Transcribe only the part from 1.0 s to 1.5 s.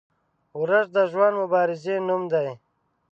ژوند د